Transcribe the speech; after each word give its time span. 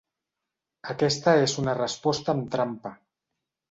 Aquesta 0.93 1.37
és 1.43 1.55
una 1.65 1.79
resposta 1.83 2.39
amb 2.39 2.53
trampa. 2.59 2.99